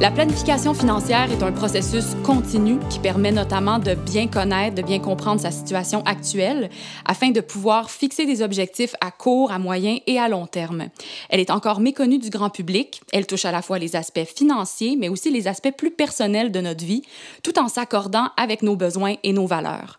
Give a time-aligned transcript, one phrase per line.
[0.00, 5.00] La planification financière est un processus continu qui permet notamment de bien connaître, de bien
[5.00, 6.70] comprendre sa situation actuelle
[7.04, 10.86] afin de pouvoir fixer des objectifs à court, à moyen et à long terme.
[11.30, 13.02] Elle est encore méconnue du grand public.
[13.12, 16.60] Elle touche à la fois les aspects financiers, mais aussi les aspects plus personnels de
[16.60, 17.02] notre vie,
[17.42, 19.98] tout en s'accordant avec nos besoins et nos valeurs.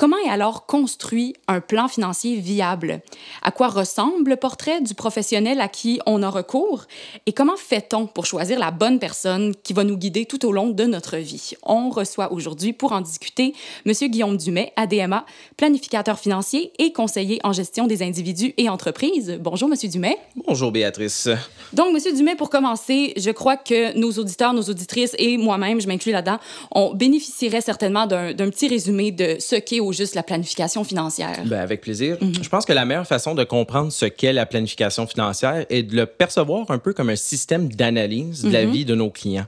[0.00, 3.02] Comment est alors construit un plan financier viable?
[3.42, 6.86] À quoi ressemble le portrait du professionnel à qui on a recours?
[7.26, 10.70] Et comment fait-on pour choisir la bonne personne qui va nous guider tout au long
[10.70, 11.50] de notre vie?
[11.64, 13.52] On reçoit aujourd'hui pour en discuter
[13.84, 13.92] M.
[13.92, 15.26] Guillaume Dumais, ADMA,
[15.58, 19.36] planificateur financier et conseiller en gestion des individus et entreprises.
[19.38, 19.90] Bonjour, M.
[19.90, 20.16] Dumais.
[20.46, 21.28] Bonjour, Béatrice.
[21.74, 22.16] Donc, M.
[22.16, 26.38] Dumais, pour commencer, je crois que nos auditeurs, nos auditrices et moi-même, je m'inclus là-dedans,
[26.70, 31.42] on bénéficierait certainement d'un petit résumé de ce qu'est juste la planification financière?
[31.46, 32.16] Ben, avec plaisir.
[32.20, 32.42] Mhm.
[32.42, 35.96] Je pense que la meilleure façon de comprendre ce qu'est la planification financière est de
[35.96, 38.72] le percevoir un peu comme un système d'analyse de la mhm.
[38.72, 39.46] vie de nos clients.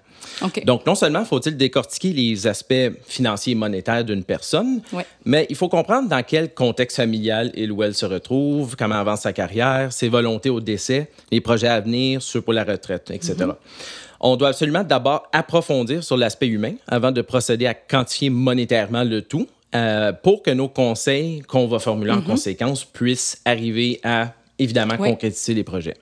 [0.67, 4.81] Donc, non seulement faut-il décortiquer les aspects financiers et monétaires d'une personne,
[5.25, 9.23] mais il faut comprendre dans quel contexte familial il ou elle se retrouve, comment avance
[9.23, 13.35] sa carrière, ses volontés au décès, les projets à venir, ceux pour la retraite, etc.
[13.41, 13.55] Mhm.
[14.21, 19.23] On doit absolument d'abord approfondir sur l'aspect humain avant de procéder à quantifier monétairement le
[19.23, 22.25] tout euh, pour que nos conseils qu'on va formuler en mhm.
[22.25, 25.97] conséquence puissent arriver à, évidemment, concrétiser les projets.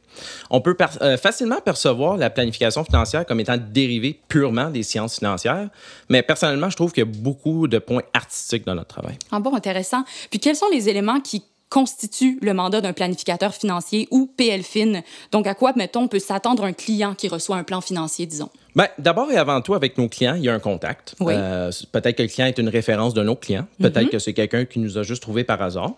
[0.50, 5.68] On peut euh, facilement percevoir la planification financière comme étant dérivée purement des sciences financières,
[6.08, 9.16] mais personnellement, je trouve qu'il y a beaucoup de points artistiques dans notre travail.
[9.30, 10.04] Ah bon, intéressant.
[10.30, 15.02] Puis quels sont les éléments qui constituent le mandat d'un planificateur financier ou PLFIN?
[15.30, 18.50] Donc, à quoi, mettons, peut s'attendre un client qui reçoit un plan financier, disons?
[18.74, 21.14] Ben, D'abord et avant tout, avec nos clients, il y a un contact.
[21.20, 23.66] Euh, peut-être que le client est une référence de nos clients.
[23.80, 24.10] Peut-être mhm.
[24.10, 25.92] que c'est quelqu'un qui nous a juste trouvé par hasard.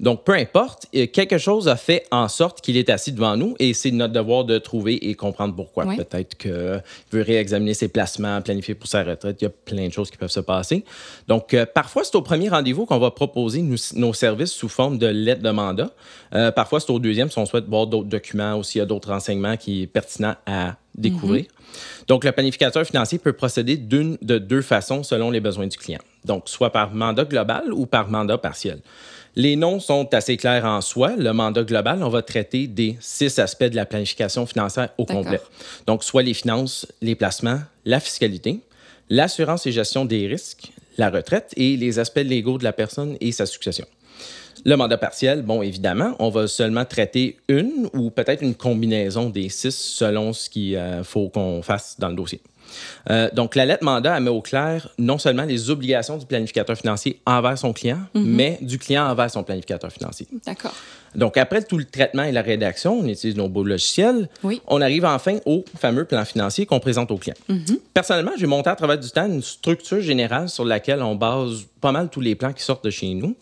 [0.00, 3.74] Donc, peu importe, quelque chose a fait en sorte qu'il est assis devant nous et
[3.74, 5.84] c'est notre devoir de trouver et comprendre pourquoi.
[5.84, 9.36] Peut-être qu'il veut réexaminer ses placements, planifier pour sa retraite.
[9.40, 10.84] Il y a plein de choses qui peuvent se passer.
[11.28, 13.62] Donc, euh, parfois, c'est au premier rendez-vous qu'on va proposer
[13.94, 15.90] nos services sous forme de lettre de mandat.
[16.34, 18.86] Euh, parfois, c'est au deuxième si on souhaite voir d'autres documents ou s'il y a
[18.86, 21.44] d'autres renseignements qui sont pertinents à découvrir.
[22.08, 26.00] Donc, le planificateur financier peut procéder d'une de deux façons selon les besoins du client.
[26.24, 28.80] Donc, soit par mandat global ou par mandat partiel.
[29.34, 31.14] Les noms sont assez clairs en soi.
[31.16, 35.40] Le mandat global, on va traiter des six aspects de la planification financière au complet.
[35.86, 38.60] Donc, soit les finances, les placements, la fiscalité,
[39.10, 43.30] l'assurance et gestion des risques, la retraite et les aspects légaux de la personne et
[43.30, 43.86] sa succession.
[44.66, 49.48] Le mandat partiel, bon, évidemment, on va seulement traiter une ou peut-être une combinaison des
[49.48, 52.40] six selon ce qu'il euh, faut qu'on fasse dans le dossier.
[53.10, 56.76] Euh, donc, la lettre mandat, elle met au clair non seulement les obligations du planificateur
[56.76, 58.24] financier envers son client, mhm.
[58.24, 60.26] mais du client envers son planificateur financier.
[60.44, 60.74] D'accord.
[61.14, 64.28] Donc, après tout le traitement et la rédaction, on utilise nos beaux logiciels.
[64.66, 67.36] On arrive enfin au fameux plan financier qu'on présente au client.
[67.48, 67.78] Mhm.
[67.94, 71.92] Personnellement, j'ai monté à travers du temps une structure générale sur laquelle on base pas
[71.92, 73.34] mal tous les plans qui sortent de chez nous.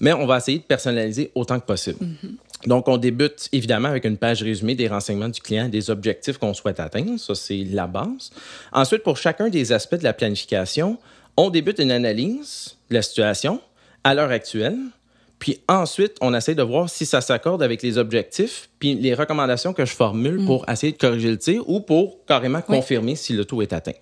[0.00, 1.98] Mais on va essayer de personnaliser autant que possible.
[2.00, 2.36] Mhm.
[2.66, 6.54] Donc, on débute évidemment avec une page résumée des renseignements du client, des objectifs qu'on
[6.54, 7.18] souhaite atteindre.
[7.18, 8.30] Ça, c'est la base.
[8.72, 10.98] Ensuite, pour chacun des aspects de la planification,
[11.36, 13.60] on débute une analyse de la situation
[14.04, 14.78] à l'heure actuelle,
[15.42, 19.72] puis ensuite, on essaie de voir si ça s'accorde avec les objectifs, puis les recommandations
[19.72, 20.46] que je formule mm.
[20.46, 23.92] pour essayer de corriger le tir ou pour carrément confirmer si le taux est atteint.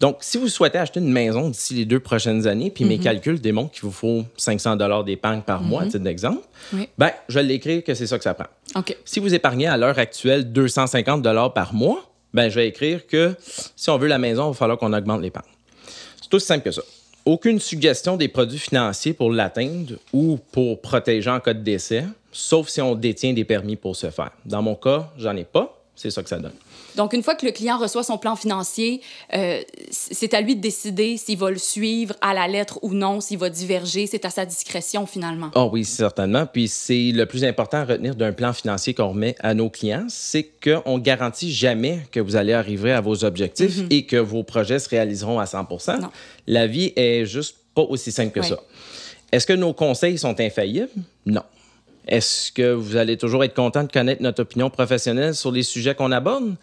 [0.00, 3.02] Donc, si vous souhaitez acheter une maison d'ici les deux prochaines années, puis mes mm-hmm.
[3.02, 5.90] calculs démontrent qu'il vous faut 500 dollars d'épargne par mois, à mm-hmm.
[5.90, 6.42] titre d'exemple,
[6.98, 8.46] ben, je vais l'écrire que c'est ça que ça prend.
[9.04, 13.34] Si vous épargnez à l'heure actuelle 250 dollars par mois, ben, je vais écrire que
[13.74, 15.46] si on veut la maison, il va falloir qu'on augmente l'épargne.
[16.20, 16.82] C'est aussi simple que ça
[17.26, 22.68] aucune suggestion des produits financiers pour l'atteindre ou pour protéger en cas de décès, sauf
[22.68, 24.30] si on détient des permis pour ce faire.
[24.46, 25.76] Dans mon cas, j'en ai pas.
[25.96, 26.52] C'est ça que ça donne.
[26.96, 29.00] Donc, une fois que le client reçoit son plan financier,
[29.34, 29.60] euh,
[29.90, 33.38] c'est à lui de décider s'il va le suivre à la lettre ou non, s'il
[33.38, 34.06] va diverger.
[34.06, 35.50] C'est à sa discrétion, finalement.
[35.54, 36.46] Oh oui, certainement.
[36.46, 40.06] Puis c'est le plus important à retenir d'un plan financier qu'on remet à nos clients,
[40.08, 43.88] c'est qu'on garantit jamais que vous allez arriver à vos objectifs mhm.
[43.90, 45.66] et que vos projets se réaliseront à 100
[46.00, 46.10] non.
[46.46, 48.58] La vie est juste pas aussi simple que ça.
[49.32, 50.88] Est-ce que nos conseils sont infaillibles?
[51.26, 51.42] Non.
[52.06, 55.94] Est-ce que vous allez toujours être content de connaître notre opinion professionnelle sur les sujets
[55.94, 56.54] qu'on aborde?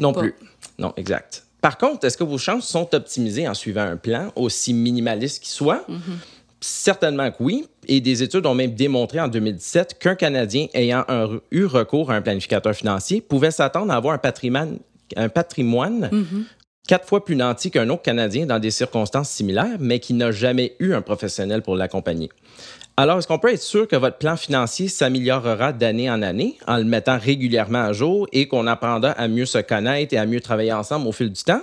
[0.00, 0.34] Non plus.
[0.78, 1.44] Non, exact.
[1.60, 5.52] Par contre, est-ce que vos chances sont optimisées en suivant un plan, aussi minimaliste qu'il
[5.52, 5.84] soit?
[5.88, 6.16] Mm-hmm.
[6.60, 7.66] Certainement que oui.
[7.86, 11.04] Et des études ont même démontré en 2017 qu'un Canadien ayant
[11.50, 14.78] eu recours à un planificateur financier pouvait s'attendre à avoir un patrimoine,
[15.16, 16.44] un patrimoine mm-hmm.
[16.86, 20.74] Quatre fois plus nanti qu'un autre Canadien dans des circonstances similaires, mais qui n'a jamais
[20.78, 22.28] eu un professionnel pour l'accompagner.
[22.96, 26.76] Alors, est-ce qu'on peut être sûr que votre plan financier s'améliorera d'année en année en
[26.76, 30.40] le mettant régulièrement à jour et qu'on apprendra à mieux se connaître et à mieux
[30.40, 31.62] travailler ensemble au fil du temps?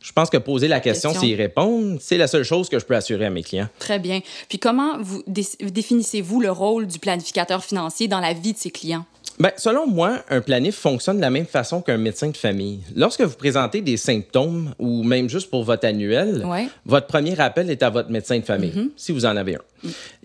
[0.00, 2.84] Je pense que poser la question, c'est y répondre, c'est la seule chose que je
[2.84, 3.68] peux assurer à mes clients.
[3.78, 4.20] Très bien.
[4.48, 9.04] Puis comment vous définissez-vous le rôle du planificateur financier dans la vie de ses clients?
[9.38, 12.80] Bien, selon moi, un planif fonctionne de la même façon qu'un médecin de famille.
[12.94, 16.44] Lorsque vous présentez des symptômes ou même juste pour votre annuel,
[16.84, 18.90] votre premier appel est à votre médecin de famille, mm-hmm.
[18.96, 19.60] si vous en avez un.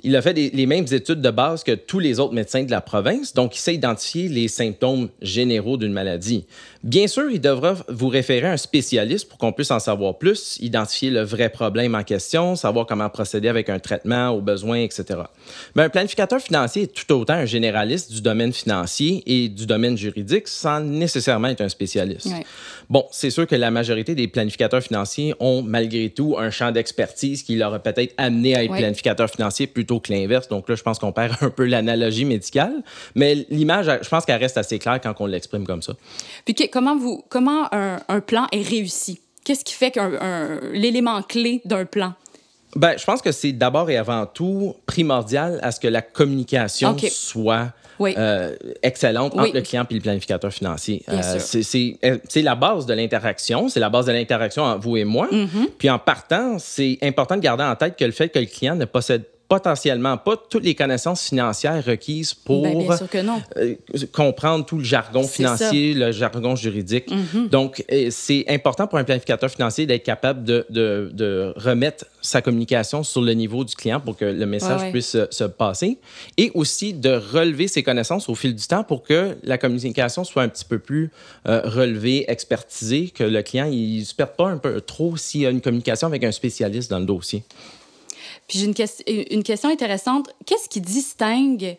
[0.04, 2.80] Il a fait les mêmes études de base que tous les autres médecins de la
[2.80, 6.45] province, donc il sait identifier les symptômes généraux d'une maladie.
[6.83, 10.57] Bien sûr, il devra vous référer à un spécialiste pour qu'on puisse en savoir plus,
[10.62, 15.21] identifier le vrai problème en question, savoir comment procéder avec un traitement aux besoins, etc.
[15.75, 19.98] Mais un planificateur financier est tout autant un généraliste du domaine financier et du domaine
[19.98, 22.30] juridique sans nécessairement être un spécialiste.
[22.89, 27.44] Bon, c'est sûr que la majorité des planificateurs financiers ont malgré tout un champ d'expertise
[27.44, 30.48] qui leur a peut-être amené à être planificateur financier plutôt que l'inverse.
[30.48, 32.83] Donc là, je pense qu'on perd un peu l'analogie médicale.
[33.15, 35.94] Mais l'image, je pense qu'elle reste assez claire quand on l'exprime comme ça.
[36.45, 39.19] Puis comment, vous, comment un, plan est réussi?
[39.44, 42.13] Qu'est-ce qui fait qu'un l'élément clé d'un plan?
[42.75, 46.95] Ben, je pense que c'est d'abord et avant tout primordial à ce que la communication
[47.10, 47.71] soit
[48.02, 51.04] euh, excellente entre le client et le planificateur financier.
[51.10, 55.06] Euh, euh, c'est la base de l'interaction, c'est la base de l'interaction entre vous et
[55.06, 55.28] moi.
[55.32, 55.70] Mm-hmm.
[55.78, 58.76] Puis en partant, c'est important de garder en tête que le fait que le client
[58.76, 62.88] ne possède potentiellement pas toutes les connaissances financières requises pour ben,
[63.58, 63.76] euh,
[64.12, 67.10] comprendre tout le jargon financier, le jargon juridique.
[67.10, 67.50] Mm-hmm.
[67.50, 73.22] Donc, c'est important pour un planificateur financier d'être capable de, de, remettre sa communication sur
[73.22, 75.98] le niveau du client pour que le message puisse se, passer
[76.36, 80.44] et aussi de relever ses connaissances au fil du temps pour que la communication soit
[80.44, 81.10] un petit peu plus
[81.48, 85.46] euh, relevée, expertisée, que le client ne se perde pas un peu trop s'il y
[85.46, 87.44] a une communication avec un spécialiste dans le dossier.
[88.48, 90.30] Puis j'ai une, une question intéressante.
[90.46, 91.78] Qu'est-ce qui distingue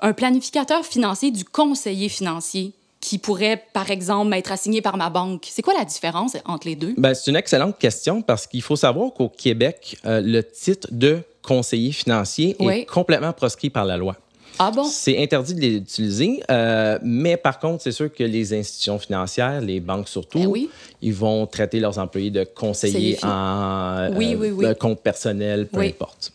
[0.00, 2.72] un planificateur financier du conseiller financier?
[3.00, 5.46] qui pourrait, par exemple, m'être assigné par ma banque?
[5.48, 6.94] C'est quoi la différence entre les deux?
[6.96, 11.20] Ben, c'est une excellente question parce qu'il faut savoir qu'au Québec, euh, le titre de
[11.42, 14.16] conseiller financier est complètement proscrit par la loi.
[14.58, 14.84] Ah bon?
[14.84, 19.60] C'est interdit de les utiliser, euh, mais par contre, c'est sûr que les institutions financières,
[19.60, 20.66] les banques surtout, ben
[21.00, 26.32] ils vont traiter leurs employés de conseillers en euh, compte personnel, peu importe.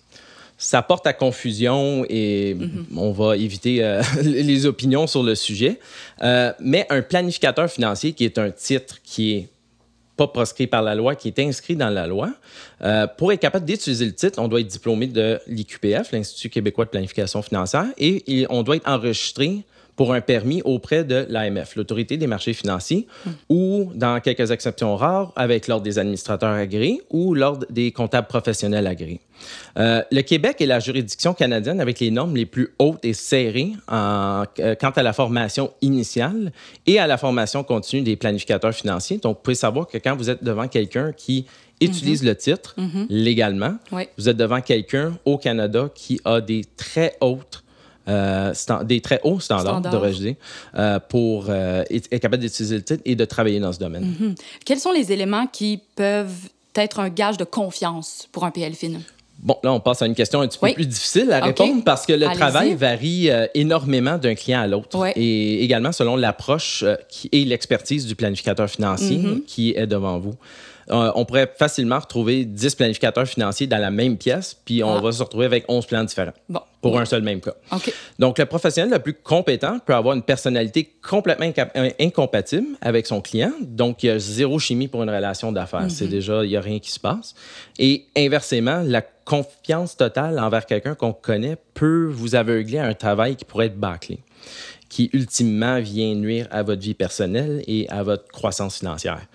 [0.58, 2.98] Ça porte à confusion et mm-hmm.
[2.98, 5.80] on va éviter euh, les opinions sur le sujet.
[6.22, 9.50] mais un planificateur financier, qui est un titre qui est
[10.16, 12.32] pas proscrit par la loi, qui est inscrit dans la loi.
[12.82, 16.86] Euh, pour être capable d'utiliser le titre, on doit être diplômé de l'IQPF, l'Institut québécois
[16.86, 19.64] de planification financière, et on doit être enregistré
[19.96, 23.08] pour un permis auprès de l'AMF, l'Autorité des marchés financiers,
[23.50, 28.88] ou, dans quelques exceptions rares, avec l'Ordre des administrateurs agréés ou l'Ordre des comptables professionnels
[28.88, 29.22] agréés.
[29.78, 33.74] Euh, le Québec est la juridiction canadienne avec les normes les plus hautes et serrées
[33.88, 36.52] en, euh, quant à la formation initiale
[36.86, 39.18] et à la formation continue des planificateurs financiers.
[39.18, 41.46] Donc, vous pouvez savoir que quand vous êtes devant quelqu'un qui
[41.82, 42.30] utilise mhm.
[42.30, 43.08] le titre mhm.
[43.10, 43.76] légalement,
[44.18, 47.64] vous êtes devant quelqu'un au Canada qui a des très hautes
[48.08, 48.54] euh,
[48.84, 50.36] des très hauts standards, devrais-je dire,
[50.76, 54.14] euh, pour euh, être, capable d'utiliser le titre et de travailler dans ce domaine.
[54.20, 54.36] Mm-hmm.
[54.66, 59.00] Quels sont les éléments qui peuvent être un gage de confiance pour un PLFIN?
[59.40, 62.06] Bon, là, on passe à une question un petit peu plus difficile à répondre parce
[62.06, 66.86] que le travail varie énormément d'un client à l'autre et également selon l'approche
[67.32, 69.44] et l'expertise du planificateur financier mm-hmm.
[69.44, 70.36] qui est devant vous.
[70.92, 75.02] Euh, on pourrait facilement retrouver 10 planificateurs financiers dans la même pièce, puis on ah.
[75.02, 76.34] va se retrouver avec 11 plans différents.
[76.82, 77.54] Pour un seul même cas.
[78.20, 83.22] Donc, le professionnel le plus compétent peut avoir une personnalité complètement euh, incompatible avec son
[83.22, 83.54] client.
[83.62, 85.86] Donc, il y a zéro chimie pour une relation d'affaires.
[85.90, 86.12] C'est mhm.
[86.12, 87.36] déjà, il n'y a rien qui se passe.
[87.80, 93.38] Et inversement, la confiance totale envers quelqu'un qu'on connaît peut vous aveugler à un travail
[93.38, 94.20] qui pourrait être bâclé
[94.90, 99.26] qui ultimement vient nuire à votre vie personnelle et à votre croissance financière.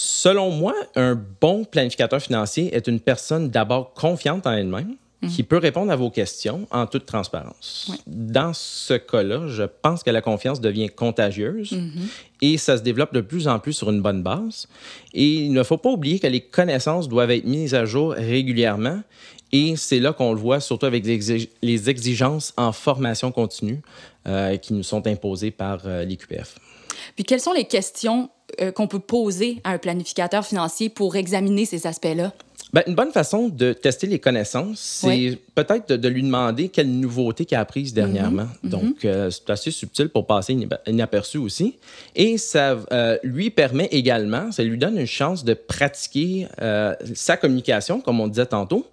[0.00, 5.28] Selon moi, un bon planificateur financier est une personne d'abord confiante en elle-même, mhm.
[5.28, 7.90] qui peut répondre à vos questions en toute transparence.
[8.06, 12.06] Dans ce cas-là, je pense que la confiance devient contagieuse mhm.
[12.42, 14.68] et ça se développe de plus en plus sur une bonne base.
[15.14, 19.02] Et il ne faut pas oublier que les connaissances doivent être mises à jour régulièrement
[19.50, 23.82] et c'est là qu'on le voit, surtout avec les exigences en formation continue
[24.28, 26.54] euh, qui nous sont imposées par euh, l'IQPF.
[27.16, 31.64] Puis quelles sont les questions euh, qu'on peut poser à un planificateur financier pour examiner
[31.64, 32.32] ces aspects-là?
[32.72, 37.46] Ben, une bonne façon de tester les connaissances, c'est peut-être de, lui demander quelle nouveauté
[37.46, 38.46] qu'il a apprise dernièrement.
[38.62, 38.68] Mm-hmm.
[38.68, 40.54] Donc, euh, c'est assez subtil pour passer
[40.86, 41.76] inaperçu aussi.
[42.14, 47.38] Et ça euh, lui permet également, ça lui donne une chance de pratiquer euh, sa
[47.38, 48.86] communication, comme on disait tantôt,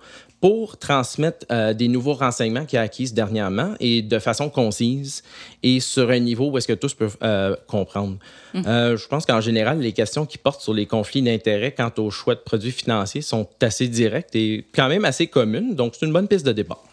[0.45, 5.23] pour transmettre euh, des nouveaux renseignements qu'il a acquis dernièrement et de façon concise
[5.63, 8.17] et sur un niveau où est-ce que tous peuvent euh, comprendre.
[8.53, 8.63] Mhm.
[8.67, 12.11] Euh, je pense qu'en général, les questions qui portent sur les conflits d'intérêts quant au
[12.11, 16.13] choix de produits financiers sont assez directes et quand même assez communes, donc c'est une
[16.13, 16.83] bonne piste de départ.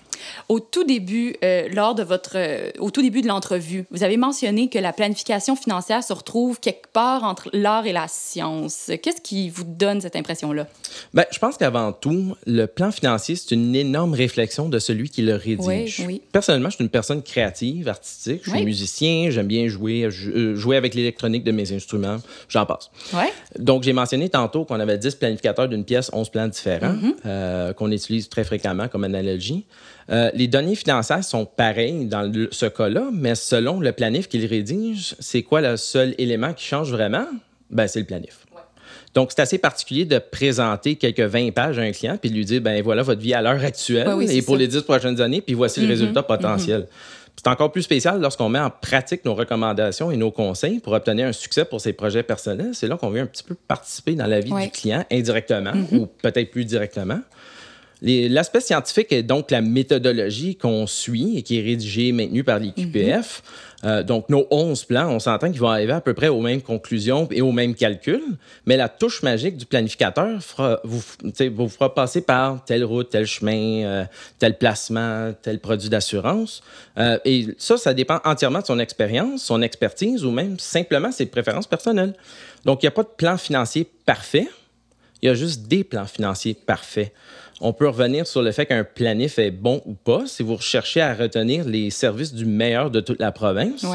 [0.48, 4.16] Au tout début, euh, lors de votre, euh, au tout début de l'entrevue, vous avez
[4.16, 8.90] mentionné que la planification financière se retrouve quelque part entre l'art et la science.
[9.02, 10.66] Qu'est-ce qui vous donne cette impression-là?
[11.14, 15.22] Ben, je pense qu'avant tout, le plan financier, c'est une énorme réflexion de celui qui
[15.22, 16.04] le rédige.
[16.06, 18.42] Oui, Personnellement, je suis une personne créative, artistique.
[18.44, 22.18] Je suis musicien, j'aime bien jouer, euh, jouer avec l'électronique de mes instruments.
[22.48, 22.90] J'en passe.
[23.58, 27.74] Donc, j'ai mentionné tantôt qu'on avait 10 planificateurs d'une pièce, 11 plans différents, mm-hmm.
[27.74, 29.64] qu'on utilise très fréquemment comme analogie.
[30.12, 35.14] Euh, les données financières sont pareilles dans ce cas-là, mais selon le planif qu'il rédige,
[35.20, 37.26] c'est quoi le seul élément qui change vraiment?
[37.70, 38.40] Ben, c'est le planif.
[39.14, 42.44] Donc, c'est assez particulier de présenter quelques 20 pages à un client puis de lui
[42.44, 45.54] dire, ben voilà votre vie à l'heure actuelle et pour les 10 prochaines années, puis
[45.54, 45.90] voici le mm-hmm.
[45.90, 46.80] résultat potentiel.
[46.82, 47.32] Mm-hmm.
[47.36, 51.26] C'est encore plus spécial lorsqu'on met en pratique nos recommandations et nos conseils pour obtenir
[51.26, 52.70] un succès pour ses projets personnels.
[52.74, 55.96] C'est là qu'on vient un petit peu participer dans la vie du client indirectement mm-hmm.
[55.96, 57.20] ou peut-être plus directement.
[58.04, 62.58] L'aspect scientifique est donc la méthodologie qu'on suit et qui est rédigée et maintenue par
[62.58, 63.42] l'IQPF.
[63.44, 63.72] Mhm.
[63.84, 66.62] Euh, donc, nos 11 plans, on s'entend qu'ils vont arriver à peu près aux mêmes
[66.62, 70.38] conclusions et aux mêmes calculs, mais la touche magique du planificateur
[70.84, 71.02] vous,
[71.52, 74.04] vous fera passer par telle route, tel chemin, euh,
[74.38, 76.62] tel placement, tel produit d'assurance.
[76.98, 81.26] Euh, et ça, ça dépend entièrement de son expérience, son expertise ou même simplement ses
[81.26, 82.14] préférences personnelles.
[82.64, 84.48] Donc, il n'y a pas de plan financier parfait,
[85.22, 87.12] il y a juste des plans financiers parfaits.
[87.64, 90.26] On peut revenir sur le fait qu'un planif est bon ou pas.
[90.26, 93.86] Si vous recherchez à retenir les services du meilleur de toute la province,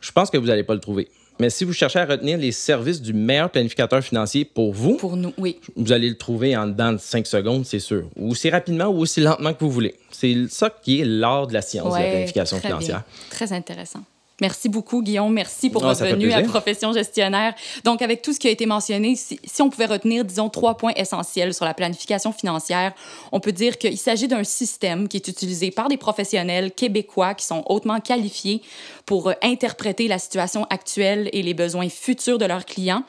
[0.00, 1.08] je pense que vous n'allez pas le trouver.
[1.38, 5.18] Mais si vous cherchez à retenir les services du meilleur planificateur financier pour vous, pour
[5.18, 5.60] nous, oui.
[5.76, 8.08] vous allez le trouver en dedans de 5 secondes, c'est sûr.
[8.16, 9.94] Ou aussi rapidement ou aussi lentement que vous voulez.
[10.10, 13.02] C'est ça qui est l'art de la science de la planification financière.
[13.28, 14.00] Très intéressant.
[14.40, 15.32] Merci beaucoup, Guillaume.
[15.32, 17.54] Merci pour votre venue à Profession gestionnaire.
[17.84, 20.92] Donc, avec tout ce qui a été mentionné, si, on pouvait retenir, disons, trois points
[20.94, 22.92] essentiels sur la planification financière,
[23.32, 27.46] on peut dire qu'il s'agit d'un système qui est utilisé par des professionnels québécois qui
[27.46, 28.60] sont hautement qualifiés
[29.06, 33.04] pour euh, interpréter la situation actuelle et les besoins futurs de leurs clients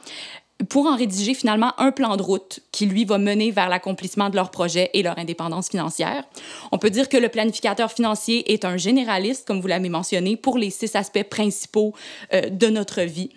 [0.69, 4.35] pour en rédiger finalement un plan de route qui, lui, va mener vers l'accomplissement de
[4.35, 6.23] leur projet et leur indépendance financière.
[6.71, 10.57] On peut dire que le planificateur financier est un généraliste, comme vous l'avez mentionné, pour
[10.57, 11.93] les six aspects principaux
[12.33, 13.29] euh, de notre vie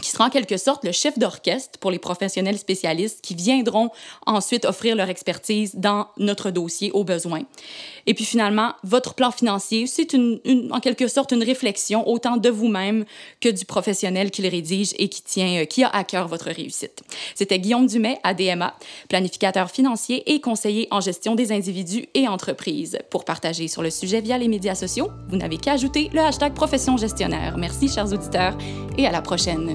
[0.00, 3.90] qui sera en quelque sorte le chef d'orchestre pour les professionnels spécialistes qui viendront
[4.26, 7.42] ensuite offrir leur expertise dans notre dossier au besoin.
[8.06, 12.48] Et puis finalement, votre plan financier, c'est une, en quelque sorte une réflexion autant de
[12.48, 13.04] vous-même
[13.40, 16.50] que du professionnel qui le rédige et qui tient, euh, qui a à cœur votre
[16.50, 17.02] réussite.
[17.34, 18.74] C'était Guillaume Dumais, ADMA,
[19.08, 22.98] planificateur financier et conseiller en gestion des individus et entreprises.
[23.10, 26.54] Pour partager sur le sujet via les médias sociaux, vous n'avez qu'à ajouter le hashtag
[26.54, 27.56] profession gestionnaire.
[27.56, 28.56] Merci, chers auditeurs,
[28.96, 29.74] et à la prochaine.